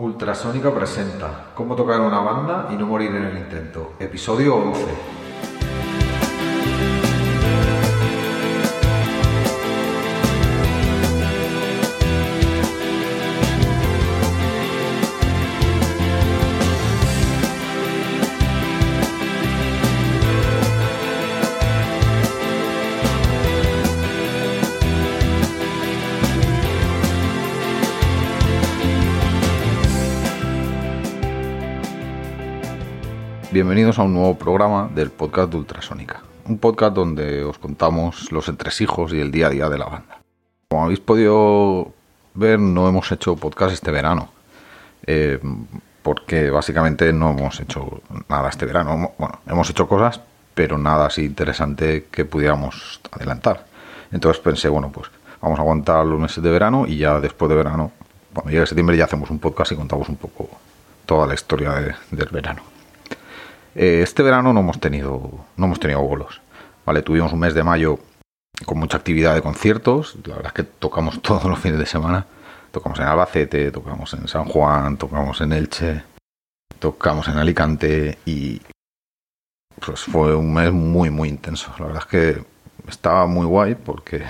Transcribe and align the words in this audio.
Ultrasónica 0.00 0.74
presenta 0.74 1.50
Cómo 1.54 1.76
tocar 1.76 2.00
una 2.00 2.20
banda 2.20 2.70
y 2.72 2.74
no 2.74 2.86
morir 2.86 3.10
en 3.10 3.22
el 3.22 3.36
intento. 3.36 3.96
Episodio 3.98 4.56
11. 4.56 5.19
Bienvenidos 33.52 33.98
a 33.98 34.02
un 34.02 34.14
nuevo 34.14 34.36
programa 34.38 34.88
del 34.94 35.10
podcast 35.10 35.50
de 35.50 35.56
Ultrasónica, 35.58 36.20
un 36.46 36.58
podcast 36.58 36.94
donde 36.94 37.42
os 37.44 37.58
contamos 37.58 38.30
los 38.30 38.48
entresijos 38.48 39.12
y 39.12 39.20
el 39.20 39.30
día 39.32 39.48
a 39.48 39.50
día 39.50 39.68
de 39.68 39.78
la 39.78 39.86
banda. 39.86 40.20
Como 40.68 40.84
habéis 40.84 41.00
podido 41.00 41.92
ver, 42.34 42.58
no 42.60 42.88
hemos 42.88 43.10
hecho 43.10 43.34
podcast 43.36 43.72
este 43.74 43.90
verano, 43.90 44.28
eh, 45.06 45.40
porque 46.02 46.50
básicamente 46.50 47.12
no 47.12 47.30
hemos 47.30 47.58
hecho 47.60 48.02
nada 48.28 48.48
este 48.48 48.66
verano. 48.66 49.12
Bueno, 49.18 49.40
hemos 49.46 49.68
hecho 49.68 49.88
cosas, 49.88 50.20
pero 50.54 50.78
nada 50.78 51.06
así 51.06 51.24
interesante 51.24 52.06
que 52.10 52.24
pudiéramos 52.24 53.00
adelantar. 53.10 53.66
Entonces 54.12 54.40
pensé, 54.40 54.68
bueno, 54.68 54.90
pues 54.92 55.10
vamos 55.40 55.58
a 55.58 55.62
aguantar 55.62 56.06
los 56.06 56.20
meses 56.20 56.42
de 56.42 56.50
verano 56.50 56.86
y 56.86 56.98
ya 56.98 57.18
después 57.18 57.48
de 57.48 57.56
verano, 57.56 57.90
cuando 58.32 58.52
llegue 58.52 58.66
septiembre, 58.66 58.96
ya 58.96 59.04
hacemos 59.06 59.28
un 59.30 59.40
podcast 59.40 59.72
y 59.72 59.76
contamos 59.76 60.08
un 60.08 60.16
poco 60.16 60.48
toda 61.04 61.26
la 61.26 61.34
historia 61.34 61.72
de- 61.72 61.94
del 62.12 62.28
verano. 62.28 62.62
Eh, 63.74 64.00
este 64.02 64.22
verano 64.22 64.52
no 64.52 64.60
hemos 64.60 64.80
tenido 64.80 65.30
no 65.56 65.66
hemos 65.66 65.78
tenido 65.78 66.00
bolos 66.00 66.40
vale 66.84 67.02
tuvimos 67.02 67.32
un 67.32 67.38
mes 67.38 67.54
de 67.54 67.62
mayo 67.62 67.98
con 68.66 68.78
mucha 68.78 68.96
actividad 68.96 69.34
de 69.34 69.42
conciertos. 69.42 70.16
La 70.24 70.36
verdad 70.36 70.52
es 70.56 70.64
que 70.64 70.64
tocamos 70.64 71.22
todos 71.22 71.44
los 71.44 71.58
fines 71.58 71.78
de 71.78 71.86
semana. 71.86 72.26
Tocamos 72.72 72.98
en 73.00 73.06
Albacete 73.06 73.70
tocamos 73.70 74.12
en 74.14 74.28
San 74.28 74.44
Juan 74.44 74.96
tocamos 74.96 75.40
en 75.40 75.52
Elche 75.52 76.04
tocamos 76.78 77.26
en 77.26 77.36
Alicante 77.36 78.18
y 78.24 78.62
pues 79.84 80.02
fue 80.02 80.34
un 80.36 80.54
mes 80.54 80.72
muy 80.72 81.10
muy 81.10 81.28
intenso. 81.28 81.72
La 81.78 81.86
verdad 81.86 82.02
es 82.04 82.08
que 82.08 82.44
estaba 82.88 83.26
muy 83.26 83.44
guay 83.46 83.74
porque 83.74 84.24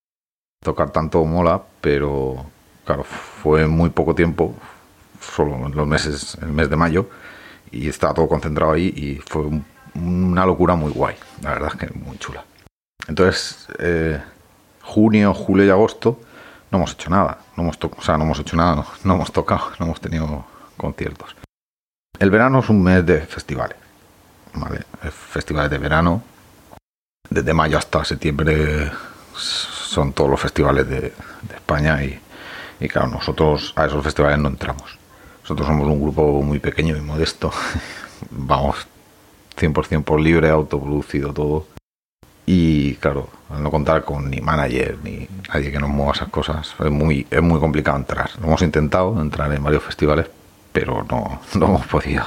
tocar 0.64 0.90
tanto 0.90 1.24
mola 1.24 1.62
pero 1.80 2.46
claro 2.84 3.04
fue 3.04 3.66
muy 3.66 3.90
poco 3.90 4.14
tiempo 4.14 4.54
solo 5.20 5.66
en 5.66 5.76
los 5.76 5.86
meses 5.86 6.38
el 6.40 6.48
mes 6.48 6.70
de 6.70 6.76
mayo 6.76 7.08
y 7.70 7.88
estaba 7.88 8.14
todo 8.14 8.28
concentrado 8.28 8.72
ahí 8.72 8.86
y 8.96 9.16
fue 9.26 9.42
un- 9.42 9.64
una 9.94 10.44
locura 10.44 10.74
muy 10.76 10.92
guay, 10.92 11.16
la 11.42 11.50
verdad 11.50 11.70
es 11.72 11.78
que 11.88 11.98
muy 11.98 12.18
chula. 12.18 12.44
Entonces, 13.08 13.66
eh, 13.78 14.20
junio, 14.82 15.32
julio 15.32 15.64
y 15.64 15.70
agosto 15.70 16.20
no 16.70 16.78
hemos 16.78 16.92
hecho 16.92 17.08
nada, 17.10 17.38
no 17.56 17.62
hemos 17.62 17.78
o 17.82 18.02
sea, 18.02 18.16
no 18.18 18.24
hemos 18.24 18.38
hecho 18.40 18.56
nada, 18.56 18.74
no, 18.76 18.86
no 19.04 19.14
hemos 19.14 19.32
tocado, 19.32 19.70
no 19.78 19.86
hemos 19.86 20.00
tenido 20.00 20.44
conciertos. 20.76 21.34
El 22.18 22.30
verano 22.30 22.60
es 22.60 22.68
un 22.68 22.82
mes 22.82 23.04
de 23.06 23.20
festivales, 23.20 23.76
¿vale? 24.54 24.80
Eh, 25.02 25.10
Festivales 25.10 25.70
de 25.70 25.78
verano, 25.78 26.22
desde 27.28 27.52
mayo 27.52 27.78
hasta 27.78 28.04
septiembre 28.04 28.90
son 29.34 30.12
todos 30.12 30.30
los 30.30 30.40
festivales 30.40 30.88
de, 30.88 31.00
de 31.00 31.54
España 31.54 32.02
y, 32.02 32.18
y 32.80 32.88
claro, 32.88 33.08
nosotros 33.08 33.72
a 33.76 33.86
esos 33.86 34.02
festivales 34.02 34.38
no 34.38 34.48
entramos. 34.48 34.98
Nosotros 35.46 35.68
somos 35.68 35.86
un 35.86 36.02
grupo 36.02 36.42
muy 36.42 36.58
pequeño 36.58 36.96
y 36.96 37.00
modesto. 37.00 37.52
Vamos 38.30 38.88
100% 39.56 40.02
por 40.02 40.20
libre, 40.20 40.48
autoproducido 40.50 41.32
todo. 41.32 41.68
Y 42.46 42.96
claro, 42.96 43.28
al 43.50 43.62
no 43.62 43.70
contar 43.70 44.04
con 44.04 44.28
ni 44.28 44.40
manager 44.40 44.98
ni 45.04 45.28
nadie 45.48 45.70
que 45.70 45.78
nos 45.78 45.88
mueva 45.88 46.14
esas 46.14 46.30
cosas, 46.30 46.74
es 46.84 46.90
muy, 46.90 47.28
es 47.30 47.42
muy 47.42 47.60
complicado 47.60 47.96
entrar. 47.96 48.28
Lo 48.40 48.48
hemos 48.48 48.62
intentado 48.62 49.22
entrar 49.22 49.52
en 49.52 49.62
varios 49.62 49.84
festivales, 49.84 50.26
pero 50.72 51.06
no, 51.08 51.40
no 51.54 51.66
hemos 51.66 51.86
podido. 51.86 52.24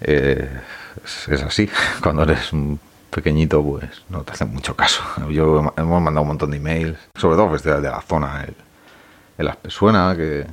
Eh, 0.00 0.48
es, 1.04 1.28
es 1.30 1.42
así, 1.42 1.68
cuando 2.00 2.22
eres 2.22 2.52
un 2.52 2.78
pequeñito, 3.10 3.60
pues 3.60 4.04
no 4.08 4.22
te 4.22 4.34
hacen 4.34 4.54
mucho 4.54 4.76
caso. 4.76 5.02
Yo 5.30 5.72
hemos 5.76 6.00
mandado 6.00 6.22
un 6.22 6.28
montón 6.28 6.52
de 6.52 6.58
emails, 6.58 6.96
sobre 7.16 7.34
todo 7.34 7.50
festivales 7.50 7.82
de 7.82 7.90
la 7.90 8.02
zona, 8.02 8.44
el, 8.44 8.54
el 9.36 9.48
Aspe 9.48 9.68
suena, 9.68 10.14
que 10.16 10.46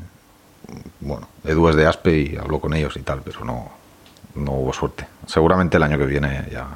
bueno, 1.00 1.28
Edu 1.44 1.70
es 1.70 1.76
de 1.76 1.88
Aspe 1.88 2.18
y 2.18 2.38
habló 2.38 2.60
con 2.60 2.74
ellos 2.74 2.96
y 2.98 3.02
tal, 3.02 3.22
pero 3.24 3.46
no, 3.46 3.72
no 4.36 4.52
hubo 4.54 4.74
suerte. 4.74 5.08
Seguramente 5.26 5.78
el 5.78 5.84
año 5.84 5.98
que 5.98 6.06
viene 6.06 6.48
ya 6.52 6.68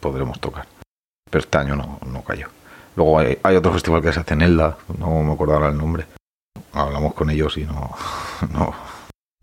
podremos 0.00 0.40
tocar. 0.40 0.66
Pero 1.30 1.40
este 1.40 1.58
año 1.58 1.76
no, 1.76 1.98
no 2.06 2.22
cayó. 2.22 2.48
Luego 2.96 3.18
hay, 3.18 3.38
hay 3.42 3.56
otro 3.56 3.72
festival 3.72 4.02
que 4.02 4.12
se 4.12 4.20
hace 4.20 4.34
en 4.34 4.42
Elda, 4.42 4.76
no 4.98 5.22
me 5.22 5.32
acuerdo 5.32 5.68
el 5.68 5.76
nombre. 5.76 6.06
Hablamos 6.72 7.14
con 7.14 7.30
ellos 7.30 7.56
y 7.56 7.64
no, 7.64 7.94
no. 8.52 8.74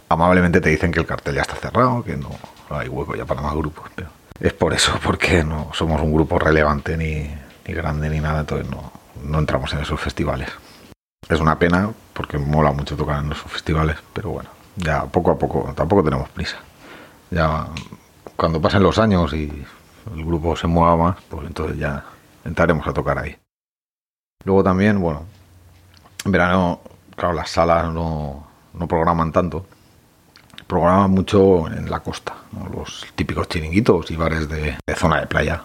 Amablemente 0.09 0.61
te 0.61 0.69
dicen 0.69 0.91
que 0.91 0.99
el 0.99 1.05
cartel 1.05 1.35
ya 1.35 1.41
está 1.41 1.55
cerrado, 1.55 2.03
que 2.03 2.15
no 2.15 2.29
hay 2.69 2.87
hueco 2.87 3.15
ya 3.15 3.25
para 3.25 3.41
más 3.41 3.55
grupos. 3.55 3.89
Pero 3.95 4.09
es 4.39 4.53
por 4.53 4.73
eso, 4.73 4.99
porque 5.03 5.43
no 5.43 5.71
somos 5.73 6.01
un 6.01 6.13
grupo 6.13 6.37
relevante 6.37 6.97
ni, 6.97 7.27
ni 7.67 7.73
grande 7.73 8.09
ni 8.09 8.19
nada, 8.19 8.41
entonces 8.41 8.69
no, 8.69 8.91
no 9.23 9.39
entramos 9.39 9.73
en 9.73 9.79
esos 9.79 9.99
festivales. 9.99 10.49
Es 11.29 11.39
una 11.39 11.57
pena 11.57 11.91
porque 12.13 12.37
mola 12.37 12.71
mucho 12.71 12.95
tocar 12.95 13.23
en 13.23 13.31
esos 13.31 13.51
festivales, 13.51 13.97
pero 14.13 14.29
bueno, 14.29 14.49
ya 14.75 15.05
poco 15.05 15.31
a 15.31 15.37
poco, 15.37 15.73
tampoco 15.75 16.03
tenemos 16.03 16.29
prisa. 16.29 16.57
Ya 17.31 17.67
cuando 18.35 18.61
pasen 18.61 18.83
los 18.83 18.97
años 18.99 19.33
y 19.33 19.65
el 20.13 20.25
grupo 20.25 20.55
se 20.55 20.67
mueva 20.67 20.95
más, 20.95 21.15
pues 21.29 21.47
entonces 21.47 21.77
ya 21.77 22.03
entraremos 22.43 22.87
a 22.87 22.93
tocar 22.93 23.17
ahí. 23.17 23.35
Luego 24.43 24.63
también, 24.63 25.01
bueno, 25.01 25.23
en 26.23 26.31
verano, 26.31 26.81
claro, 27.15 27.33
las 27.33 27.49
salas 27.49 27.91
no, 27.91 28.47
no 28.73 28.87
programan 28.87 29.31
tanto. 29.31 29.65
Programan 30.67 31.11
mucho 31.11 31.67
en 31.67 31.89
la 31.89 31.99
costa, 31.99 32.35
los 32.73 33.05
típicos 33.15 33.47
chiringuitos 33.47 34.09
y 34.11 34.15
bares 34.15 34.47
de, 34.49 34.77
zona 34.95 35.21
de 35.21 35.27
playa. 35.27 35.61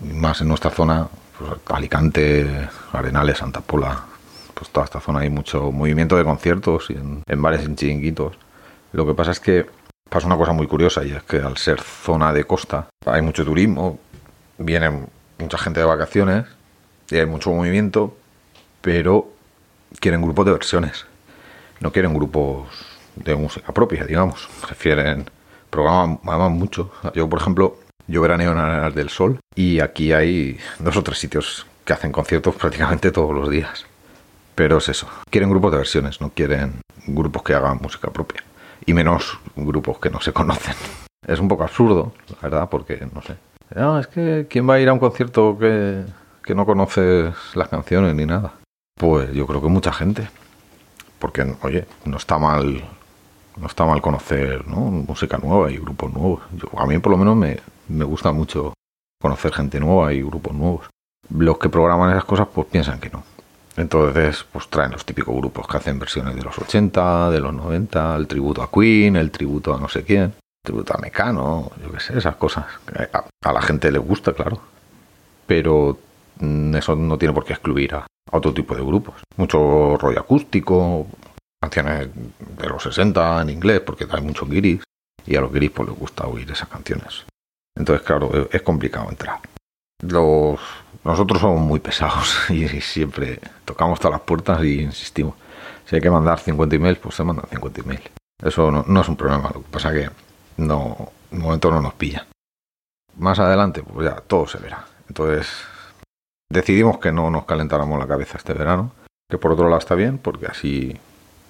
Más 0.00 0.40
en 0.40 0.48
nuestra 0.48 0.70
zona, 0.70 1.06
pues, 1.38 1.52
Alicante, 1.66 2.68
Arenales, 2.92 3.38
Santa 3.38 3.60
Pola, 3.60 4.04
pues 4.62 4.70
toda 4.70 4.84
esta 4.84 5.00
zona 5.00 5.20
hay 5.20 5.28
mucho 5.28 5.72
movimiento 5.72 6.16
de 6.16 6.22
conciertos 6.22 6.88
y 6.88 6.92
en, 6.92 7.42
bares 7.42 7.64
en 7.64 7.74
chiringuitos. 7.74 8.36
Lo 8.92 9.04
que 9.04 9.12
pasa 9.12 9.32
es 9.32 9.40
que 9.40 9.66
pasa 10.08 10.28
una 10.28 10.36
cosa 10.36 10.52
muy 10.52 10.68
curiosa 10.68 11.04
y 11.04 11.10
es 11.10 11.24
que 11.24 11.38
al 11.38 11.56
ser 11.56 11.80
zona 11.80 12.32
de 12.32 12.44
costa 12.44 12.86
hay 13.04 13.22
mucho 13.22 13.44
turismo, 13.44 13.98
viene 14.58 15.06
mucha 15.40 15.58
gente 15.58 15.80
de 15.80 15.86
vacaciones 15.86 16.46
y 17.10 17.16
hay 17.16 17.26
mucho 17.26 17.50
movimiento, 17.50 18.16
pero 18.82 19.32
quieren 19.98 20.22
grupos 20.22 20.46
de 20.46 20.52
versiones, 20.52 21.06
no 21.80 21.90
quieren 21.90 22.14
grupos 22.14 22.68
de 23.16 23.34
música 23.34 23.72
propia, 23.72 24.04
digamos. 24.04 24.48
Prefieren, 24.64 25.28
programan, 25.70 26.20
aman 26.22 26.52
mucho. 26.52 26.92
Yo, 27.16 27.28
por 27.28 27.40
ejemplo, 27.40 27.78
yo 28.06 28.22
veraneo 28.22 28.52
en 28.52 28.58
Arenas 28.58 28.94
del 28.94 29.08
Sol 29.08 29.40
y 29.56 29.80
aquí 29.80 30.12
hay 30.12 30.60
dos 30.78 30.96
o 30.96 31.02
tres 31.02 31.18
sitios 31.18 31.66
que 31.84 31.94
hacen 31.94 32.12
conciertos 32.12 32.54
prácticamente 32.54 33.10
todos 33.10 33.34
los 33.34 33.50
días. 33.50 33.86
Pero 34.54 34.78
es 34.78 34.88
eso, 34.88 35.08
quieren 35.30 35.50
grupos 35.50 35.72
de 35.72 35.78
versiones, 35.78 36.20
no 36.20 36.30
quieren 36.30 36.80
grupos 37.06 37.42
que 37.42 37.54
hagan 37.54 37.78
música 37.80 38.10
propia. 38.10 38.42
Y 38.84 38.94
menos 38.94 39.38
grupos 39.56 39.98
que 39.98 40.10
no 40.10 40.20
se 40.20 40.32
conocen. 40.32 40.74
Es 41.26 41.38
un 41.38 41.48
poco 41.48 41.62
absurdo, 41.62 42.12
la 42.28 42.36
verdad, 42.48 42.68
porque 42.68 43.06
no 43.12 43.22
sé. 43.22 43.36
No, 43.74 43.98
es 43.98 44.06
que 44.08 44.46
¿quién 44.50 44.68
va 44.68 44.74
a 44.74 44.80
ir 44.80 44.88
a 44.88 44.92
un 44.92 44.98
concierto 44.98 45.56
que, 45.58 46.04
que 46.42 46.54
no 46.54 46.66
conoces 46.66 47.34
las 47.54 47.68
canciones 47.68 48.14
ni 48.14 48.26
nada? 48.26 48.54
Pues 48.98 49.32
yo 49.32 49.46
creo 49.46 49.62
que 49.62 49.68
mucha 49.68 49.92
gente. 49.92 50.28
Porque, 51.18 51.54
oye, 51.62 51.86
no 52.04 52.16
está 52.16 52.38
mal 52.38 52.82
no 53.56 53.66
está 53.66 53.84
mal 53.84 54.00
conocer 54.00 54.66
¿no? 54.66 54.76
música 54.76 55.38
nueva 55.38 55.70
y 55.70 55.76
grupos 55.76 56.12
nuevos. 56.12 56.40
Yo, 56.52 56.68
a 56.78 56.86
mí 56.86 56.98
por 56.98 57.12
lo 57.12 57.18
menos 57.18 57.36
me, 57.36 57.58
me 57.88 58.04
gusta 58.04 58.32
mucho 58.32 58.74
conocer 59.20 59.52
gente 59.52 59.78
nueva 59.80 60.12
y 60.12 60.22
grupos 60.22 60.54
nuevos. 60.54 60.86
Los 61.30 61.58
que 61.58 61.68
programan 61.68 62.10
esas 62.10 62.24
cosas 62.24 62.48
pues 62.52 62.66
piensan 62.66 62.98
que 62.98 63.10
no. 63.10 63.22
Entonces 63.76 64.44
pues 64.52 64.68
traen 64.68 64.92
los 64.92 65.04
típicos 65.04 65.34
grupos 65.34 65.66
que 65.66 65.76
hacen 65.76 65.98
versiones 65.98 66.36
de 66.36 66.42
los 66.42 66.58
80, 66.58 67.30
de 67.30 67.40
los 67.40 67.54
90, 67.54 68.16
el 68.16 68.26
tributo 68.26 68.62
a 68.62 68.70
Queen, 68.70 69.16
el 69.16 69.30
tributo 69.30 69.74
a 69.74 69.80
no 69.80 69.88
sé 69.88 70.04
quién, 70.04 70.22
el 70.22 70.34
tributo 70.62 70.94
a 70.94 70.98
Mecano, 70.98 71.70
yo 71.82 71.90
qué 71.90 72.00
sé, 72.00 72.18
esas 72.18 72.36
cosas. 72.36 72.66
A, 73.12 73.24
a 73.48 73.52
la 73.52 73.62
gente 73.62 73.90
le 73.90 73.98
gusta, 73.98 74.32
claro. 74.32 74.60
Pero 75.46 75.98
mm, 76.38 76.76
eso 76.76 76.94
no 76.96 77.16
tiene 77.16 77.34
por 77.34 77.44
qué 77.44 77.54
excluir 77.54 77.94
a, 77.94 78.06
otro 78.30 78.52
tipo 78.52 78.74
de 78.74 78.82
grupos. 78.82 79.22
Mucho 79.36 79.96
rollo 79.96 80.20
acústico, 80.20 81.06
canciones 81.60 82.08
de 82.14 82.68
los 82.68 82.82
60 82.82 83.42
en 83.42 83.50
inglés, 83.50 83.80
porque 83.80 84.06
hay 84.10 84.22
muchos 84.22 84.48
guiris, 84.48 84.82
y 85.26 85.36
a 85.36 85.40
los 85.40 85.52
guiris 85.52 85.70
pues 85.70 85.88
les 85.88 85.98
gusta 85.98 86.26
oír 86.26 86.50
esas 86.50 86.68
canciones. 86.68 87.24
Entonces, 87.76 88.06
claro, 88.06 88.48
es 88.50 88.62
complicado 88.62 89.08
entrar. 89.08 89.38
Los, 90.02 90.60
nosotros 91.04 91.40
somos 91.40 91.60
muy 91.60 91.80
pesados 91.80 92.36
y 92.50 92.68
siempre 92.80 93.40
tocamos 93.64 93.98
todas 93.98 94.18
las 94.18 94.26
puertas 94.26 94.62
y 94.64 94.82
insistimos. 94.82 95.34
Si 95.86 95.96
hay 95.96 96.02
que 96.02 96.10
mandar 96.10 96.38
50 96.38 96.76
emails, 96.76 96.98
pues 96.98 97.14
se 97.14 97.24
mandan 97.24 97.46
50 97.48 97.80
emails. 97.80 98.10
Eso 98.42 98.70
no, 98.70 99.00
es 99.00 99.08
un 99.08 99.16
problema, 99.16 99.50
lo 99.54 99.62
que 99.62 99.70
pasa 99.70 99.92
que 99.92 100.10
no, 100.56 101.12
de 101.30 101.38
momento 101.38 101.70
no 101.70 101.80
nos 101.80 101.94
pilla. 101.94 102.26
Más 103.16 103.38
adelante, 103.38 103.82
pues 103.82 104.08
ya 104.08 104.20
todo 104.20 104.46
se 104.46 104.58
verá. 104.58 104.84
Entonces, 105.08 105.48
decidimos 106.50 106.98
que 106.98 107.12
no 107.12 107.30
nos 107.30 107.44
calentáramos 107.44 107.98
la 107.98 108.08
cabeza 108.08 108.38
este 108.38 108.52
verano, 108.52 108.92
que 109.28 109.38
por 109.38 109.52
otro 109.52 109.68
lado 109.68 109.78
está 109.78 109.94
bien, 109.94 110.18
porque 110.18 110.46
así 110.46 110.98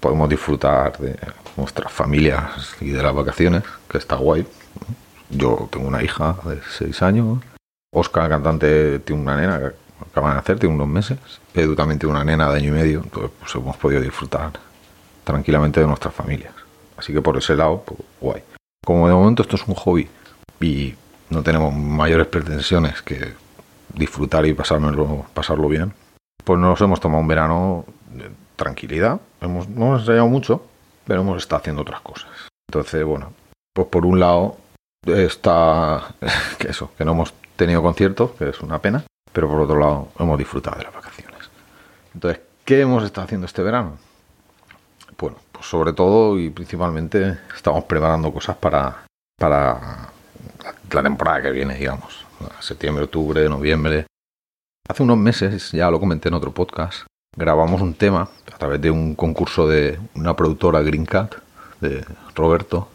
podemos 0.00 0.28
disfrutar 0.28 0.98
de 0.98 1.16
nuestras 1.56 1.92
familias 1.92 2.76
y 2.80 2.90
de 2.90 3.02
las 3.02 3.14
vacaciones, 3.14 3.62
que 3.88 3.98
está 3.98 4.16
guay. 4.16 4.46
Yo 5.30 5.68
tengo 5.70 5.88
una 5.88 6.02
hija 6.02 6.36
de 6.44 6.60
6 6.78 7.02
años, 7.02 7.38
Oscar, 7.94 8.28
cantante, 8.28 9.00
tiene 9.00 9.22
una 9.22 9.36
nena 9.36 9.58
que 9.58 9.74
acaba 10.10 10.30
de 10.30 10.34
nacer, 10.36 10.58
tiene 10.58 10.74
unos 10.74 10.88
meses, 10.88 11.18
Edu 11.54 11.74
también 11.74 11.98
tiene 11.98 12.14
una 12.14 12.24
nena 12.24 12.50
de 12.50 12.56
año 12.56 12.68
y 12.68 12.72
medio, 12.72 13.00
entonces 13.04 13.30
pues 13.38 13.54
hemos 13.54 13.76
podido 13.76 14.00
disfrutar 14.00 14.52
tranquilamente 15.24 15.80
de 15.80 15.86
nuestras 15.86 16.14
familias. 16.14 16.54
Así 16.96 17.12
que 17.12 17.20
por 17.20 17.36
ese 17.36 17.54
lado, 17.54 17.82
pues 17.84 18.00
guay. 18.20 18.42
Como 18.84 19.08
de 19.08 19.14
momento 19.14 19.42
esto 19.42 19.56
es 19.56 19.66
un 19.68 19.74
hobby 19.74 20.08
y 20.60 20.94
no 21.30 21.42
tenemos 21.42 21.74
mayores 21.74 22.26
pretensiones 22.26 23.02
que 23.02 23.34
disfrutar 23.94 24.46
y 24.46 24.54
pasármelo, 24.54 25.26
pasarlo 25.34 25.68
bien, 25.68 25.92
pues 26.44 26.58
nos 26.58 26.80
hemos 26.80 27.00
tomado 27.00 27.20
un 27.20 27.28
verano 27.28 27.84
de 28.10 28.30
tranquilidad. 28.56 29.20
Hemos, 29.40 29.68
no 29.68 29.86
hemos 29.86 30.00
ensayado 30.00 30.28
mucho, 30.28 30.64
pero 31.06 31.20
hemos 31.20 31.38
estado 31.38 31.60
haciendo 31.60 31.82
otras 31.82 32.00
cosas. 32.00 32.30
Entonces, 32.68 33.04
bueno, 33.04 33.32
pues 33.74 33.88
por 33.88 34.06
un 34.06 34.18
lado 34.18 34.56
está 35.06 36.14
que 36.58 36.68
eso, 36.68 36.90
que 36.96 37.04
no 37.04 37.12
hemos 37.12 37.34
tenido 37.62 37.82
conciertos, 37.82 38.32
que 38.32 38.48
es 38.48 38.60
una 38.60 38.80
pena, 38.80 39.04
pero 39.32 39.48
por 39.48 39.60
otro 39.60 39.78
lado 39.78 40.08
hemos 40.18 40.36
disfrutado 40.38 40.78
de 40.78 40.84
las 40.84 40.94
vacaciones. 40.94 41.50
Entonces, 42.14 42.40
¿qué 42.64 42.80
hemos 42.80 43.04
estado 43.04 43.24
haciendo 43.24 43.46
este 43.46 43.62
verano? 43.62 43.98
Bueno, 45.16 45.36
pues 45.52 45.66
sobre 45.66 45.92
todo 45.92 46.38
y 46.38 46.50
principalmente 46.50 47.38
estamos 47.54 47.84
preparando 47.84 48.32
cosas 48.32 48.56
para, 48.56 49.04
para 49.38 50.08
la 50.90 51.02
temporada 51.02 51.42
que 51.42 51.50
viene, 51.52 51.76
digamos. 51.76 52.26
Septiembre, 52.58 53.04
octubre, 53.04 53.48
noviembre. 53.48 54.06
Hace 54.88 55.04
unos 55.04 55.18
meses, 55.18 55.70
ya 55.70 55.88
lo 55.90 56.00
comenté 56.00 56.28
en 56.28 56.34
otro 56.34 56.52
podcast, 56.52 57.06
grabamos 57.36 57.80
un 57.80 57.94
tema 57.94 58.28
a 58.52 58.58
través 58.58 58.80
de 58.80 58.90
un 58.90 59.14
concurso 59.14 59.68
de 59.68 60.00
una 60.16 60.34
productora 60.34 60.82
Green 60.82 61.06
Cat, 61.06 61.36
de 61.80 62.04
Roberto. 62.34 62.88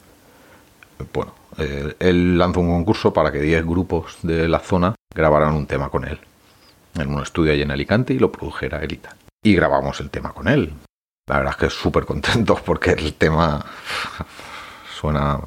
Bueno, 1.13 1.33
eh, 1.57 1.95
él 1.99 2.37
lanzó 2.37 2.59
un 2.59 2.69
concurso 2.69 3.13
para 3.13 3.31
que 3.31 3.41
10 3.41 3.65
grupos 3.65 4.17
de 4.23 4.47
la 4.47 4.59
zona 4.59 4.95
grabaran 5.13 5.53
un 5.53 5.65
tema 5.65 5.89
con 5.89 6.05
él. 6.05 6.19
En 6.95 7.13
un 7.13 7.21
estudio 7.21 7.53
allí 7.53 7.61
en 7.61 7.71
Alicante 7.71 8.13
y 8.13 8.19
lo 8.19 8.31
produjera 8.31 8.81
él 8.83 8.99
y 9.43 9.55
grabamos 9.55 9.99
el 10.01 10.09
tema 10.09 10.33
con 10.33 10.47
él. 10.47 10.73
La 11.27 11.37
verdad 11.37 11.53
es 11.53 11.57
que 11.57 11.69
súper 11.69 12.05
contentos 12.05 12.61
porque 12.61 12.91
el 12.91 13.13
tema 13.13 13.63
suena, 14.99 15.39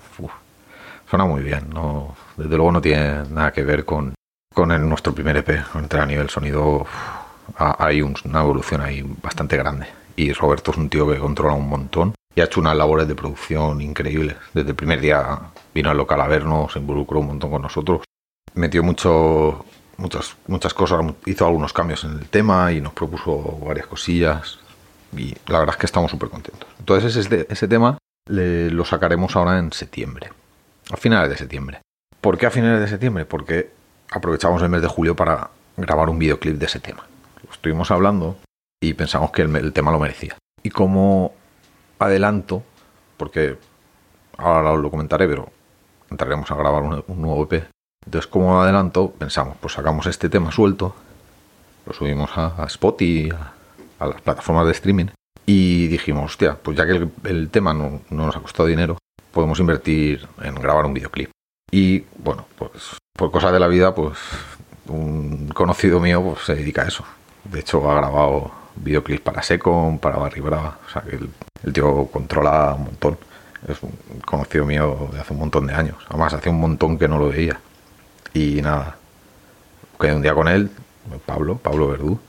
suena 1.08 1.25
muy 1.25 1.43
bien. 1.43 1.70
¿no? 1.70 2.14
Desde 2.37 2.56
luego 2.56 2.73
no 2.73 2.81
tiene 2.81 3.25
nada 3.31 3.53
que 3.53 3.62
ver 3.62 3.85
con, 3.85 4.14
con 4.55 4.88
nuestro 4.88 5.14
primer 5.14 5.37
EP. 5.37 5.50
a 5.75 6.06
nivel 6.06 6.31
sonido 6.31 6.87
hay 7.56 8.03
una 8.03 8.41
evolución 8.41 8.81
ahí 8.81 9.05
bastante 9.23 9.56
grande. 9.56 9.87
Y 10.17 10.32
Roberto 10.32 10.70
es 10.70 10.76
un 10.76 10.88
tío 10.88 11.08
que 11.11 11.19
controla 11.19 11.55
un 11.55 11.69
montón 11.69 12.14
y 12.35 12.41
ha 12.41 12.44
hecho 12.44 12.61
unas 12.61 12.77
labores 12.77 13.09
de 13.09 13.15
producción 13.15 13.81
increíbles. 13.81 14.37
Desde 14.55 14.71
el 14.71 14.77
primer 14.77 15.00
día 15.00 15.41
vino 15.75 15.91
al 15.91 15.97
local 15.97 16.21
a 16.21 16.29
vernos, 16.29 16.73
se 16.73 16.79
involucró 16.79 17.21
un 17.21 17.29
montón 17.29 17.50
con 17.50 17.62
nosotros. 17.62 18.03
Metió 18.55 18.82
mucho, 18.82 19.65
muchas, 19.97 20.37
muchas 20.47 20.75
cosas, 20.75 21.05
hizo 21.27 21.47
algunos 21.47 21.73
cambios 21.73 22.05
en 22.05 22.12
el 22.12 22.29
tema 22.29 22.73
y 22.73 22.81
nos 22.81 22.93
propuso 22.93 23.59
varias 23.65 23.87
cosillas 23.87 24.59
y 25.17 25.35
la 25.47 25.61
verdad 25.61 25.75
es 25.75 25.81
que 25.81 25.87
estamos 25.87 26.11
súper 26.11 26.29
contentos. 26.29 26.69
Entonces 26.79 27.17
ese, 27.17 27.47
ese 27.49 27.69
tema 27.69 27.99
lo 28.27 28.85
sacaremos 28.85 29.35
ahora 29.37 29.59
en 29.59 29.73
septiembre, 29.73 30.31
a 30.93 30.97
finales 30.97 31.31
de 31.31 31.37
septiembre. 31.37 31.81
¿Por 32.21 32.38
qué 32.38 32.47
a 32.47 32.50
finales 32.50 32.81
de 32.81 32.88
septiembre? 32.88 33.25
Porque 33.25 33.71
aprovechamos 34.11 34.62
el 34.62 34.69
mes 34.69 34.82
de 34.82 34.88
julio 34.88 35.17
para 35.17 35.50
grabar 35.77 36.09
un 36.09 36.19
videoclip 36.19 36.56
de 36.56 36.67
ese 36.67 36.81
tema. 36.81 37.06
Lo 37.44 37.53
estuvimos 37.53 37.91
hablando 37.91 38.37
y 38.81 38.94
pensamos 38.94 39.31
que 39.31 39.43
el, 39.43 39.73
tema 39.73 39.91
lo 39.91 39.99
merecía. 39.99 40.37
Y 40.62 40.71
como 40.71 41.32
adelanto, 42.00 42.64
porque 43.17 43.56
ahora 44.37 44.75
lo 44.75 44.91
comentaré, 44.91 45.29
pero 45.29 45.49
entraremos 46.11 46.50
a 46.50 46.56
grabar 46.56 46.82
un, 46.82 47.20
nuevo 47.20 47.44
EP. 47.44 47.69
Entonces, 48.05 48.29
como 48.29 48.61
adelanto, 48.61 49.12
pensamos, 49.12 49.56
pues 49.61 49.75
sacamos 49.75 50.06
este 50.06 50.29
tema 50.29 50.50
suelto, 50.50 50.94
lo 51.87 51.93
subimos 51.93 52.31
a, 52.37 52.62
a 52.62 52.67
Spotify, 52.67 53.31
a, 53.99 54.06
las 54.06 54.20
plataformas 54.23 54.67
de 54.67 54.73
streaming 54.73 55.06
y 55.44 55.88
dijimos, 55.88 56.25
hostia, 56.25 56.56
pues 56.61 56.76
ya 56.76 56.87
que 56.87 57.08
el, 57.25 57.50
tema 57.50 57.75
no, 57.75 58.00
nos 58.08 58.37
ha 58.37 58.41
costado 58.41 58.69
dinero, 58.69 58.96
podemos 59.31 59.61
invertir 59.61 60.26
en 60.43 60.55
grabar 60.55 60.87
un 60.87 60.94
videoclip. 60.94 61.31
Y 61.70 62.00
bueno, 62.17 62.46
pues 62.56 62.96
por 63.12 63.31
cosas 63.31 63.53
de 63.53 63.61
la 63.61 63.69
vida, 63.69 63.94
pues 63.94 64.19
un 64.88 65.49
conocido 65.49 66.00
mío 66.00 66.23
pues, 66.23 66.46
se 66.46 66.55
dedica 66.55 66.82
a 66.82 66.88
eso. 66.88 67.05
De 67.44 67.61
hecho, 67.61 67.88
ha 67.91 67.94
grabado 67.96 68.60
videoclips 68.76 69.20
para 69.20 69.43
Secon, 69.43 69.99
para 69.99 70.17
Barry 70.17 70.40
Brava. 70.40 70.78
O 70.87 70.90
sea, 70.90 71.02
que 71.02 71.17
el, 71.17 71.72
tío 71.72 72.06
controla 72.06 72.75
un 72.75 72.84
montón. 72.84 73.19
Es 73.69 73.82
un 73.82 73.93
conocido 74.25 74.64
mío 74.64 75.11
de 75.12 75.20
hace 75.20 75.32
un 75.32 75.40
montón 75.40 75.67
de 75.67 75.75
años. 75.75 75.96
Además, 76.08 76.32
hace 76.32 76.49
un 76.49 76.61
montón 76.61 76.99
que 76.99 77.08
no 77.08 77.19
lo 77.19 77.28
veía. 77.28 77.61
Y 78.32 78.62
nada, 78.62 78.96
quedé 80.00 80.14
un 80.14 80.22
día 80.22 80.34
con 80.34 80.49
él, 80.49 80.70
Pablo, 81.26 81.56
Pablo 81.58 81.88
Verdú. 81.88 82.20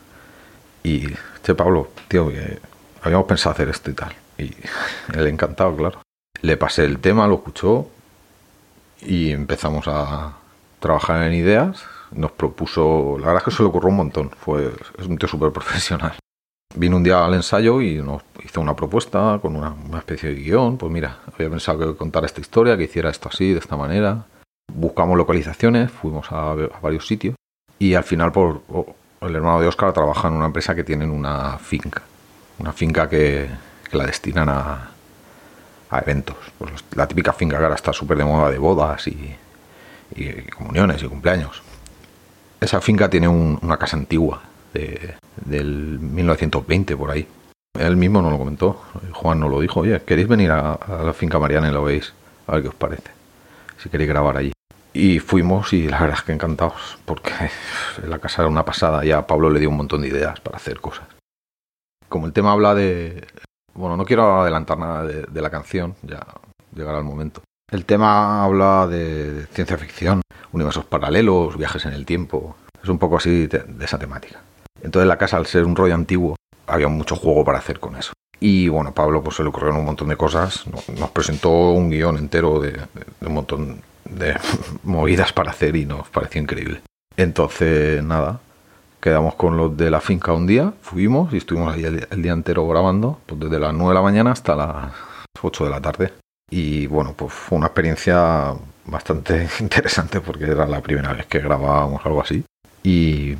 Y 0.83 1.07
Che, 1.43 1.55
Pablo, 1.55 1.89
tío, 2.07 2.29
que 2.29 2.59
habíamos 3.01 3.25
pensado 3.25 3.53
hacer 3.53 3.69
esto 3.69 3.89
y 3.89 3.93
tal. 3.93 4.13
Y 4.37 4.53
él 5.13 5.27
encantado, 5.27 5.75
claro. 5.75 6.01
Le 6.41 6.57
pasé 6.57 6.85
el 6.85 6.99
tema, 6.99 7.27
lo 7.27 7.35
escuchó 7.35 7.89
y 9.01 9.31
empezamos 9.31 9.87
a 9.87 10.33
trabajar 10.79 11.23
en 11.23 11.33
ideas. 11.33 11.83
Nos 12.11 12.31
propuso, 12.31 13.17
la 13.19 13.27
verdad 13.27 13.41
es 13.41 13.45
que 13.45 13.51
se 13.51 13.63
le 13.63 13.69
ocurrió 13.69 13.89
un 13.89 13.95
montón. 13.95 14.29
Fue, 14.31 14.71
es 14.97 15.05
un 15.05 15.17
tío 15.17 15.27
súper 15.27 15.51
profesional. 15.51 16.13
Vino 16.75 16.97
un 16.97 17.03
día 17.03 17.25
al 17.25 17.33
ensayo 17.33 17.81
y 17.81 18.01
nos 18.01 18.23
hizo 18.43 18.61
una 18.61 18.75
propuesta 18.75 19.39
con 19.41 19.55
una, 19.55 19.75
especie 19.97 20.29
de 20.29 20.35
guion. 20.35 20.77
Pues 20.77 20.91
mira, 20.91 21.19
había 21.33 21.49
pensado 21.49 21.79
que 21.79 21.97
contara 21.97 22.25
esta 22.25 22.41
historia, 22.41 22.77
que 22.77 22.83
hiciera 22.83 23.09
esto 23.09 23.29
así, 23.29 23.51
de 23.51 23.59
esta 23.59 23.75
manera. 23.75 24.25
Buscamos 24.73 25.17
localizaciones, 25.17 25.91
fuimos 25.91 26.31
a, 26.31 26.51
a 26.51 26.79
varios 26.81 27.05
sitios 27.05 27.35
y 27.77 27.95
al 27.95 28.03
final 28.03 28.31
por 28.31 28.61
el 29.21 29.35
hermano 29.35 29.59
de 29.59 29.67
Oscar 29.67 29.91
trabaja 29.91 30.27
en 30.27 30.35
una 30.35 30.45
empresa 30.45 30.73
que 30.75 30.83
tienen 30.83 31.09
una 31.09 31.57
finca, 31.57 32.03
una 32.59 32.71
finca 32.71 33.09
que, 33.09 33.49
la 33.91 34.05
destinan 34.05 34.47
a, 34.47 34.91
a 35.89 35.99
eventos. 35.99 36.37
Pues 36.57 36.71
la 36.95 37.05
típica 37.07 37.33
finca 37.33 37.57
que 37.57 37.63
ahora 37.63 37.75
está 37.75 37.91
súper 37.91 38.17
de 38.17 38.23
moda 38.23 38.49
de 38.49 38.57
bodas 38.57 39.05
y, 39.07 39.35
comuniones 40.55 41.03
y 41.03 41.07
cumpleaños. 41.07 41.61
Esa 42.61 42.79
finca 42.79 43.09
tiene 43.09 43.27
una 43.27 43.77
casa 43.77 43.97
antigua 43.97 44.41
de, 44.73 45.15
del 45.45 45.99
1920 45.99 46.97
por 46.97 47.11
ahí. 47.11 47.27
Él 47.79 47.95
mismo 47.95 48.21
no 48.21 48.29
lo 48.29 48.37
comentó, 48.37 48.81
Juan 49.13 49.39
no 49.39 49.47
lo 49.47 49.59
dijo, 49.61 49.79
oye, 49.79 50.01
¿queréis 50.01 50.27
venir 50.27 50.51
a, 50.51 50.77
la 51.03 51.13
finca 51.13 51.39
Mariana 51.39 51.69
y 51.69 51.73
lo 51.73 51.83
veis? 51.83 52.13
A 52.47 52.53
ver 52.53 52.63
qué 52.63 52.67
os 52.67 52.75
parece. 52.75 53.11
Si 53.77 53.89
queréis 53.89 54.09
grabar 54.09 54.37
allí. 54.37 54.51
Y 54.93 55.19
fuimos 55.19 55.71
y 55.71 55.87
la 55.87 56.01
verdad 56.01 56.17
es 56.17 56.23
que 56.23 56.33
encantados, 56.33 56.99
porque 57.05 57.31
la 58.07 58.19
casa 58.19 58.41
era 58.41 58.49
una 58.49 58.65
pasada, 58.65 59.05
ya 59.05 59.25
Pablo 59.25 59.49
le 59.49 59.59
dio 59.59 59.69
un 59.69 59.77
montón 59.77 60.01
de 60.01 60.09
ideas 60.09 60.39
para 60.41 60.57
hacer 60.57 60.81
cosas. 60.81 61.07
Como 62.09 62.25
el 62.25 62.33
tema 62.33 62.51
habla 62.51 62.75
de... 62.75 63.25
Bueno, 63.73 63.95
no 63.95 64.03
quiero 64.03 64.41
adelantar 64.41 64.77
nada 64.77 65.05
de, 65.05 65.41
la 65.41 65.49
canción, 65.49 65.95
ya 66.01 66.19
llegará 66.75 66.97
el 66.97 67.05
momento. 67.05 67.41
El 67.71 67.85
tema 67.85 68.43
habla 68.43 68.85
de 68.85 69.45
ciencia 69.53 69.77
ficción, 69.77 70.21
universos 70.51 70.83
paralelos, 70.83 71.57
viajes 71.57 71.85
en 71.85 71.93
el 71.93 72.05
tiempo. 72.05 72.57
Es 72.83 72.89
un 72.89 72.99
poco 72.99 73.15
así 73.15 73.47
de, 73.47 73.63
esa 73.79 73.97
temática. 73.97 74.41
Entonces 74.83 75.07
la 75.07 75.17
casa, 75.17 75.37
al 75.37 75.45
ser 75.45 75.65
un 75.65 75.75
rollo 75.75 75.95
antiguo, 75.95 76.35
había 76.67 76.87
mucho 76.87 77.15
juego 77.15 77.43
para 77.43 77.59
hacer 77.59 77.79
con 77.79 77.95
eso. 77.95 78.13
Y 78.39 78.69
bueno, 78.69 78.93
Pablo 78.93 79.23
pues 79.23 79.35
se 79.35 79.43
le 79.43 79.49
ocurrieron 79.49 79.79
un 79.79 79.85
montón 79.85 80.09
de 80.09 80.15
cosas. 80.15 80.65
Nos 80.67 81.11
presentó 81.11 81.51
un 81.51 81.89
guion 81.89 82.17
entero 82.17 82.59
de 82.59 82.79
un 83.21 83.33
montón 83.33 83.81
de 84.05 84.35
movidas 84.83 85.33
para 85.33 85.51
hacer 85.51 85.75
y 85.75 85.85
nos 85.85 86.09
pareció 86.09 86.41
increíble. 86.41 86.81
Entonces, 87.17 88.03
nada, 88.03 88.39
quedamos 88.99 89.35
con 89.35 89.57
los 89.57 89.75
de 89.75 89.91
la 89.91 89.99
finca 89.99 90.33
un 90.33 90.47
día, 90.47 90.73
fuimos 90.81 91.33
y 91.33 91.37
estuvimos 91.37 91.73
ahí 91.73 91.83
el, 91.83 92.21
día 92.21 92.31
entero 92.31 92.67
grabando, 92.67 93.19
pues 93.25 93.39
desde 93.39 93.59
las 93.59 93.73
9 93.73 93.89
de 93.89 93.95
la 93.95 94.01
mañana 94.01 94.31
hasta 94.31 94.55
las 94.55 94.93
8 95.41 95.65
de 95.65 95.69
la 95.69 95.81
tarde. 95.81 96.13
Y 96.49 96.87
bueno, 96.87 97.13
pues 97.15 97.33
fue 97.33 97.57
una 97.57 97.67
experiencia 97.67 98.53
bastante 98.85 99.47
interesante 99.59 100.21
porque 100.21 100.45
era 100.45 100.65
la 100.65 100.81
primera 100.81 101.13
vez 101.13 101.25
que 101.25 101.39
grabábamos 101.39 102.05
algo 102.05 102.21
así. 102.21 102.43
Y 102.83 103.35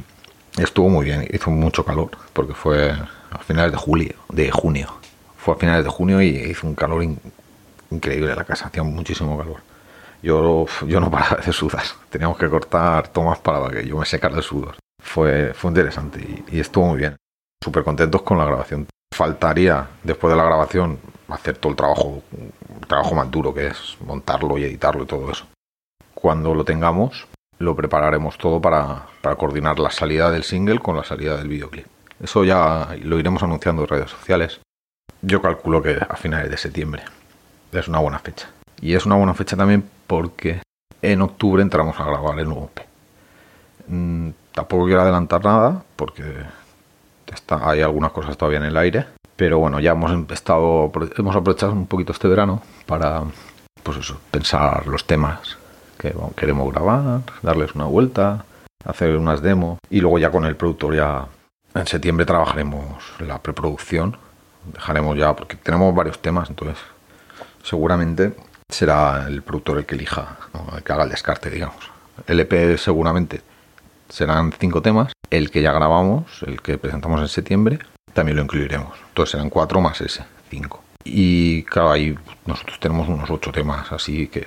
estuvo 0.58 0.90
muy 0.90 1.06
bien, 1.06 1.28
hizo 1.32 1.52
mucho 1.52 1.86
calor 1.86 2.12
porque 2.34 2.54
fue 2.54 2.92
a 2.92 3.38
finales 3.40 3.72
de 3.72 3.78
julio, 3.78 4.14
de 4.30 4.52
junio. 4.52 4.88
Fue 5.38 5.56
a 5.56 5.58
finales 5.58 5.84
de 5.84 5.90
junio 5.90 6.22
y 6.22 6.30
hizo 6.30 6.68
un 6.68 6.76
calor 6.76 7.04
increíble 7.90 8.36
la 8.36 8.44
casa, 8.44 8.68
hacía 8.68 8.84
muchísimo 8.84 9.38
calor 9.38 9.62
yo, 10.24 10.66
yo 10.88 11.00
no 11.00 11.10
paraba 11.10 11.42
de 11.44 11.52
sudar. 11.52 11.84
Teníamos 12.10 12.38
que 12.38 12.50
cortar 12.50 13.08
tomas 13.10 13.40
para 13.40 13.70
que 13.70 13.88
yo 13.88 13.98
me 13.98 14.06
secara 14.06 14.36
de 14.36 14.42
sudor. 14.42 14.76
Fue, 15.02 15.54
fue 15.54 15.70
interesante 15.70 16.44
y, 16.52 16.60
estuvo 16.60 16.88
muy 16.88 16.98
bien. 16.98 17.16
Súper 17.64 17.84
contentos 17.84 18.22
con 18.22 18.38
la 18.38 18.46
grabación. 18.46 18.88
Faltaría, 19.14 19.88
después 20.04 20.32
de 20.32 20.38
la 20.38 20.44
grabación, 20.44 21.00
hacer 21.28 21.58
todo 21.58 21.72
el 21.72 21.76
trabajo 21.76 22.24
trabajo 22.88 23.16
más 23.16 23.30
duro 23.32 23.54
que 23.54 23.68
es 23.68 23.96
montarlo 24.06 24.58
y 24.58 24.66
editarlo 24.66 25.04
y 25.04 25.06
todo 25.06 25.32
eso. 25.32 25.46
Cuando 26.14 26.54
lo 26.54 26.66
tengamos, 26.66 27.26
lo 27.62 27.76
prepararemos 27.76 28.38
todo 28.38 28.60
para, 28.60 29.06
para 29.22 29.36
coordinar 29.36 29.80
la 29.80 29.92
salida 29.92 30.32
del 30.32 30.44
single 30.44 30.80
con 30.80 30.96
la 30.96 31.04
salida 31.04 31.38
del 31.38 31.48
videoclip. 31.48 31.86
Eso 32.22 32.44
ya 32.44 32.96
lo 33.04 33.20
iremos 33.20 33.42
anunciando 33.44 33.84
en 33.84 33.88
redes 33.88 34.12
sociales. 34.12 34.60
Yo 35.22 35.42
calculo 35.42 35.82
que 35.82 35.98
a 36.08 36.16
finales 36.16 36.50
de 36.50 36.58
septiembre. 36.58 37.04
Es 37.72 37.88
una 37.88 38.00
buena 38.00 38.20
fecha. 38.20 38.50
Y 38.82 38.96
es 38.96 39.06
una 39.06 39.16
buena 39.16 39.34
fecha 39.34 39.56
también 39.56 39.88
porque 40.08 40.62
en 41.02 41.22
octubre 41.22 41.62
entramos 41.62 42.00
a 42.00 42.06
grabar 42.06 42.40
el 42.40 42.46
nuevo 42.46 42.70
P. 42.74 42.86
Mm, 43.88 44.30
tampoco 44.52 44.86
quiero 44.86 45.02
adelantar 45.02 45.44
nada 45.44 45.84
porque 45.96 46.24
está, 47.32 47.70
hay 47.70 47.82
algunas 47.82 48.12
cosas 48.12 48.38
todavía 48.38 48.60
en 48.60 48.66
el 48.66 48.78
aire. 48.78 49.06
Pero 49.36 49.60
bueno, 49.60 49.80
ya 49.80 49.92
hemos 49.92 50.12
estado, 50.32 50.92
hemos 51.18 51.36
aprovechado 51.36 51.72
un 51.72 51.88
poquito 51.88 52.12
este 52.12 52.28
verano 52.28 52.62
para, 52.86 53.24
pues 53.82 53.98
eso, 53.98 54.20
pensar 54.30 54.86
los 54.86 55.06
temas 55.06 55.58
que 56.02 56.16
queremos 56.36 56.74
grabar, 56.74 57.22
darles 57.44 57.76
una 57.76 57.86
vuelta, 57.86 58.44
hacer 58.84 59.16
unas 59.16 59.42
demos 59.42 59.78
y 59.90 60.02
luego 60.02 60.18
ya 60.18 60.32
con 60.32 60.46
el 60.46 60.56
productor 60.56 60.96
ya 60.96 61.28
en 61.76 61.86
septiembre 61.86 62.26
trabajaremos 62.26 63.04
la 63.20 63.38
preproducción. 63.38 64.18
Dejaremos 64.74 65.18
ya, 65.18 65.36
porque 65.36 65.56
tenemos 65.56 65.94
varios 65.94 66.20
temas, 66.20 66.50
entonces 66.50 66.78
seguramente 67.64 68.34
será 68.70 69.28
el 69.28 69.44
productor 69.44 69.78
el 69.78 69.86
que 69.86 69.96
elija, 69.96 70.38
el 70.76 70.84
que 70.84 70.94
haga 70.94 71.04
el 71.04 71.10
descarte, 71.10 71.50
digamos. 71.50 71.92
El 72.28 72.40
EP 72.40 72.78
seguramente 72.78 73.42
serán 74.10 74.54
cinco 74.60 74.82
temas. 74.82 75.14
El 75.30 75.50
que 75.50 75.62
ya 75.62 75.72
grabamos, 75.72 76.44
el 76.46 76.62
que 76.62 76.78
presentamos 76.78 77.22
en 77.22 77.28
septiembre, 77.28 77.80
también 78.14 78.38
lo 78.38 78.44
incluiremos. 78.44 78.98
Entonces 79.10 79.32
serán 79.32 79.50
cuatro 79.50 79.82
más 79.82 80.02
ese, 80.02 80.24
cinco. 80.50 80.84
Y 81.04 81.64
claro, 81.64 81.92
ahí 81.92 82.16
nosotros 82.46 82.80
tenemos 82.80 83.08
unos 83.08 83.30
ocho 83.30 83.52
temas 83.52 83.92
así 83.92 84.28
que, 84.28 84.46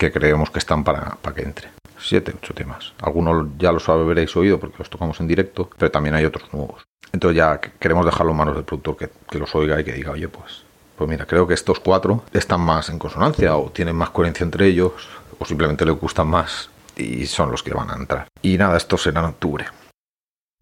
que 0.00 0.10
creemos 0.10 0.50
que 0.50 0.58
están 0.58 0.82
para, 0.82 1.18
para 1.20 1.36
que 1.36 1.42
entre 1.42 1.68
siete, 1.98 2.32
ocho 2.34 2.54
temas. 2.54 2.94
Algunos 3.02 3.48
ya 3.58 3.70
los 3.70 3.86
habréis 3.86 4.34
oído 4.34 4.58
porque 4.58 4.76
los 4.78 4.88
tocamos 4.88 5.20
en 5.20 5.28
directo, 5.28 5.68
pero 5.76 5.90
también 5.90 6.14
hay 6.14 6.24
otros 6.24 6.50
nuevos. 6.54 6.82
Entonces 7.12 7.36
ya 7.36 7.60
queremos 7.60 8.06
dejarlo 8.06 8.32
en 8.32 8.38
manos 8.38 8.54
del 8.54 8.64
productor 8.64 8.96
que, 8.96 9.38
los 9.38 9.54
oiga 9.54 9.78
y 9.78 9.84
que 9.84 9.92
diga, 9.92 10.12
oye, 10.12 10.26
pues, 10.28 10.62
pues 10.96 11.10
mira, 11.10 11.26
creo 11.26 11.46
que 11.46 11.52
estos 11.52 11.80
cuatro 11.80 12.24
están 12.32 12.62
más 12.62 12.88
en 12.88 12.98
consonancia 12.98 13.54
o 13.56 13.70
tienen 13.70 13.94
más 13.94 14.08
coherencia 14.08 14.42
entre 14.42 14.68
ellos 14.68 14.92
o 15.38 15.44
simplemente 15.44 15.84
les 15.84 15.94
gustan 15.94 16.28
más 16.28 16.70
y 16.96 17.26
son 17.26 17.50
los 17.50 17.62
que 17.62 17.74
van 17.74 17.90
a 17.90 17.96
entrar. 17.96 18.28
Y 18.40 18.56
nada, 18.56 18.78
esto 18.78 18.96
será 18.96 19.20
en 19.20 19.26
octubre. 19.26 19.66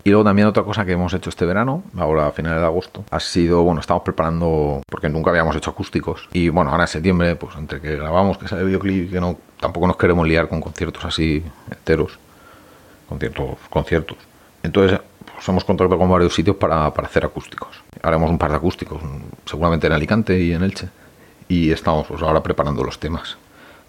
Y 0.09 0.11
luego 0.11 0.25
también 0.25 0.49
otra 0.49 0.63
cosa 0.63 0.87
que 0.87 0.93
hemos 0.93 1.13
hecho 1.13 1.29
este 1.29 1.45
verano, 1.45 1.83
ahora 1.99 2.29
a 2.29 2.33
finales 2.33 2.61
de 2.61 2.65
agosto, 2.65 3.05
ha 3.11 3.21
sido, 3.21 3.63
bueno, 3.63 3.83
estamos 3.83 4.03
preparando, 4.03 4.81
porque 4.89 5.11
nunca 5.11 5.29
habíamos 5.29 5.55
hecho 5.55 5.69
acústicos, 5.69 6.31
y 6.33 6.49
bueno, 6.49 6.71
ahora 6.71 6.85
en 6.85 6.89
septiembre, 6.89 7.37
pues 7.37 7.55
entre 7.57 7.79
que 7.79 7.95
grabamos, 7.95 8.39
que 8.39 8.49
sale 8.49 8.65
videoclip, 8.65 9.13
que 9.13 9.21
no, 9.21 9.37
tampoco 9.61 9.87
nos 9.87 9.99
queremos 9.99 10.27
liar 10.27 10.49
con 10.49 10.63
conciertos 10.63 11.05
así 11.05 11.45
enteros, 11.71 12.19
conciertos, 13.07 13.59
conciertos. 13.69 14.17
Entonces, 14.63 14.99
pues 15.35 15.47
hemos 15.47 15.65
contactado 15.65 15.99
con 15.99 16.09
varios 16.09 16.35
sitios 16.35 16.57
para, 16.57 16.87
hacer 16.87 17.27
acústicos. 17.27 17.83
Haremos 18.03 18.31
un 18.31 18.39
par 18.39 18.49
de 18.49 18.57
acústicos, 18.57 19.03
seguramente 19.45 19.89
en 19.89 19.93
Alicante 19.93 20.41
y 20.41 20.55
en 20.55 20.63
Elche, 20.63 20.89
y 21.49 21.71
estamos 21.71 22.07
pues 22.07 22.23
ahora 22.23 22.43
preparando 22.43 22.83
los 22.83 22.99
temas. 22.99 23.37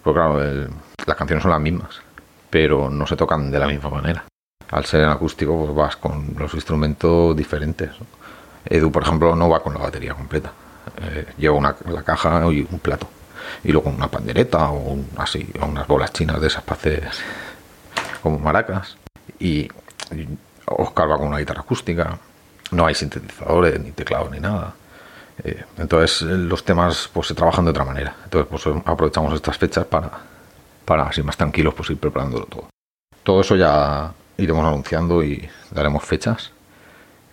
Porque 0.04 0.20
claro, 0.20 0.38
las 1.06 1.16
canciones 1.16 1.42
son 1.42 1.52
las 1.52 1.60
mismas, 1.62 2.02
pero 2.50 2.90
no 2.90 3.06
se 3.06 3.16
tocan 3.16 3.50
de 3.50 3.58
la 3.58 3.68
misma 3.68 3.88
manera 3.88 4.29
al 4.70 4.84
ser 4.84 5.02
en 5.02 5.08
acústico 5.08 5.56
pues 5.64 5.74
vas 5.74 5.96
con 5.96 6.34
los 6.38 6.54
instrumentos 6.54 7.36
diferentes. 7.36 7.90
Edu, 8.64 8.92
por 8.92 9.02
ejemplo, 9.02 9.34
no 9.34 9.48
va 9.48 9.62
con 9.62 9.74
la 9.74 9.80
batería 9.80 10.14
completa. 10.14 10.52
Eh, 11.02 11.26
lleva 11.38 11.56
una, 11.56 11.76
la 11.86 12.02
caja 12.02 12.44
y 12.52 12.66
un 12.70 12.78
plato. 12.78 13.08
Y 13.64 13.72
luego 13.72 13.90
una 13.90 14.08
pandereta 14.08 14.70
o 14.70 14.98
así, 15.16 15.48
o 15.60 15.66
unas 15.66 15.86
bolas 15.86 16.12
chinas 16.12 16.40
de 16.40 16.46
esas 16.46 16.62
para 16.62 17.10
como 18.22 18.38
maracas. 18.38 18.96
Y, 19.38 19.68
Oscar 20.66 21.10
va 21.10 21.18
con 21.18 21.28
una 21.28 21.38
guitarra 21.38 21.62
acústica. 21.62 22.18
No 22.70 22.86
hay 22.86 22.94
sintetizadores, 22.94 23.80
ni 23.80 23.90
teclados, 23.90 24.30
ni 24.30 24.38
nada. 24.38 24.74
Eh, 25.42 25.64
entonces 25.78 26.22
los 26.22 26.64
temas 26.64 27.08
pues 27.12 27.26
se 27.26 27.34
trabajan 27.34 27.64
de 27.64 27.72
otra 27.72 27.84
manera. 27.84 28.14
Entonces 28.24 28.48
pues 28.48 28.76
aprovechamos 28.84 29.34
estas 29.34 29.58
fechas 29.58 29.84
para, 29.86 30.10
para 30.84 31.04
así 31.04 31.22
más 31.22 31.36
tranquilos 31.36 31.74
pues 31.74 31.90
ir 31.90 31.98
preparándolo 31.98 32.44
todo. 32.44 32.68
Todo 33.24 33.40
eso 33.40 33.56
ya 33.56 34.12
iremos 34.40 34.64
anunciando 34.64 35.22
y 35.22 35.48
daremos 35.70 36.04
fechas 36.04 36.52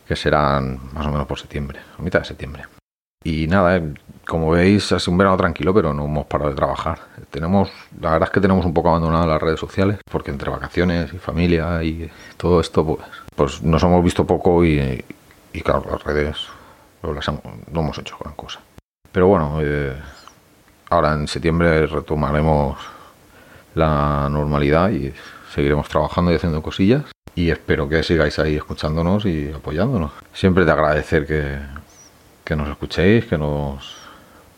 que 0.08 0.16
serán 0.16 0.80
más 0.94 1.06
o 1.06 1.12
menos 1.12 1.28
por 1.28 1.40
septiembre, 1.40 1.80
a 1.98 2.02
mitad 2.02 2.20
de 2.20 2.26
septiembre. 2.26 2.64
Y 3.24 3.48
nada, 3.48 3.78
eh, 3.78 3.94
como 4.26 4.52
veis, 4.52 4.92
ha 4.92 5.00
sido 5.00 5.12
un 5.12 5.18
verano 5.18 5.36
tranquilo, 5.36 5.74
pero 5.74 5.94
no 5.94 6.06
hemos 6.06 6.28
parado 6.28 6.50
de 6.52 6.56
trabajar. 6.56 7.00
Tenemos, 7.30 7.70
la 8.00 8.12
verdad 8.12 8.30
es 8.30 8.34
que 8.34 8.40
tenemos 8.40 8.66
un 8.66 8.74
poco 8.74 8.90
abandonadas 8.90 9.28
las 9.28 9.42
redes 9.42 9.60
sociales, 9.60 10.00
porque 10.10 10.32
entre 10.32 10.50
vacaciones 10.50 11.14
y 11.14 11.18
familia 11.18 11.84
y 11.84 12.10
todo 12.38 12.62
esto, 12.62 12.86
pues, 12.86 13.00
pues 13.36 13.62
nos 13.64 13.84
hemos 13.84 14.04
visto 14.04 14.26
poco 14.26 14.64
y, 14.64 15.04
y 15.52 15.62
claro, 15.62 15.84
las 15.92 16.04
redes 16.04 16.38
no 17.04 17.82
hemos 17.82 17.98
hecho 17.98 18.18
gran 18.20 18.36
cosa. 18.36 18.60
Pero 19.12 19.28
bueno, 19.28 19.60
eh, 19.62 19.96
ahora 20.90 21.14
en 21.14 21.28
septiembre 21.28 21.88
retomaremos 21.88 22.78
la 23.76 24.28
normalidad 24.30 24.90
y 24.90 25.14
seguiremos 25.54 25.88
trabajando 25.90 26.32
y 26.32 26.36
haciendo 26.36 26.62
cosillas 26.62 27.06
y 27.38 27.52
espero 27.52 27.88
que 27.88 28.02
sigáis 28.02 28.40
ahí 28.40 28.56
escuchándonos 28.56 29.26
y 29.28 29.52
apoyándonos. 29.52 30.12
Siempre 30.34 30.66
de 30.66 30.72
agradecer 30.72 31.28
que, 31.28 31.60
que 32.44 32.56
nos 32.56 32.68
escuchéis, 32.68 33.26
que 33.26 33.38
nos 33.38 33.96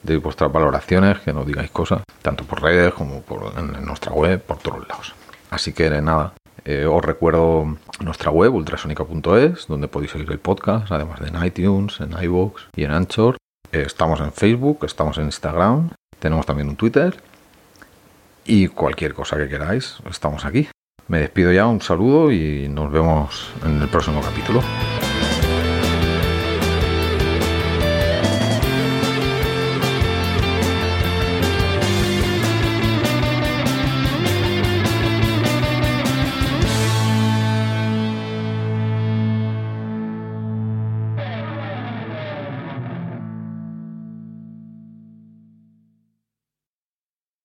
deis 0.02 0.22
vuestras 0.22 0.50
valoraciones, 0.50 1.20
que 1.20 1.34
nos 1.34 1.46
digáis 1.46 1.72
cosas, 1.72 2.04
tanto 2.22 2.46
por 2.46 2.62
redes 2.62 2.94
como 2.94 3.22
por, 3.22 3.52
en, 3.58 3.86
nuestra 3.86 4.14
web, 4.14 4.42
por 4.42 4.60
todos 4.60 4.88
lados. 4.88 5.14
Así 5.50 5.74
que 5.74 5.90
nada, 6.02 6.34
eh, 6.64 6.86
os 6.86 7.04
recuerdo 7.04 7.78
nuestra 8.00 8.32
web 8.32 8.54
ultrasonica.es, 8.54 9.68
donde 9.68 9.90
podéis 9.90 10.12
seguir 10.12 10.32
el 10.32 10.40
podcast, 10.40 10.90
además 10.90 11.20
de 11.20 11.28
en 11.28 11.44
iTunes, 11.44 12.00
en 12.00 12.14
iVoox 12.24 12.62
y 12.78 12.86
en 12.86 12.92
Anchor. 12.92 13.36
Eh, 13.74 13.84
estamos 13.86 14.22
en 14.22 14.32
Facebook, 14.32 14.86
estamos 14.86 15.18
en 15.18 15.26
Instagram, 15.26 15.90
tenemos 16.20 16.46
también 16.46 16.70
un 16.70 16.78
Twitter 16.78 17.22
y 18.46 18.68
cualquier 18.68 19.14
cosa 19.14 19.36
que 19.36 19.50
queráis, 19.50 19.98
estamos 20.10 20.46
aquí. 20.46 20.70
Me 21.08 21.20
despido 21.20 21.52
ya, 21.52 21.66
un 21.68 21.82
saludo 21.82 22.32
y 22.32 22.68
nos 22.70 22.92
vemos 22.92 23.50
en 23.66 23.82
el 23.82 23.88
próximo 23.88 24.22
capítulo. 24.22 24.62